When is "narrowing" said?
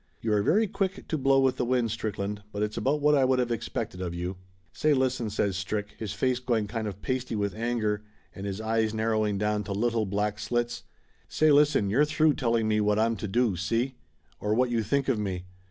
8.95-9.37